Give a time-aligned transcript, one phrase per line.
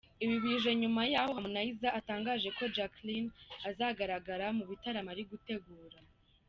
[0.23, 3.29] Ibi bije nyuma y’aho Harmonize atangaje ko Jackline
[3.69, 5.97] azagaragara mu bitaramo ari gutegura.